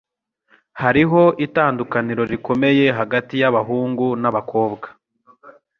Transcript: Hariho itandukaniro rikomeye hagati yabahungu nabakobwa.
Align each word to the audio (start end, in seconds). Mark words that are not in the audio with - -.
Hariho 0.81 1.21
itandukaniro 1.45 2.23
rikomeye 2.31 2.85
hagati 2.99 3.33
yabahungu 3.41 4.05
nabakobwa. 4.21 4.87